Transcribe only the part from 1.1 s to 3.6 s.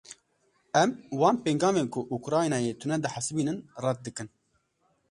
wan pêngavên ku Ukraynayê tune dihesibînin